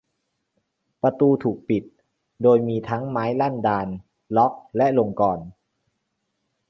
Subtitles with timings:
[1.01, 1.83] ประตูถูกปิด
[2.43, 3.87] โดยมีทั้งไม้ลั่นดาล
[4.35, 5.39] ล็อค และลงกลอน